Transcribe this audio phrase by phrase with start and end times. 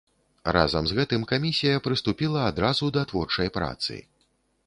[0.55, 4.01] Разам з гэтым камісія прыступіла адразу да творчай працы.